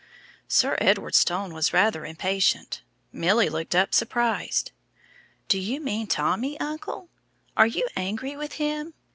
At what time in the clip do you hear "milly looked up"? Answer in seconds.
3.11-3.93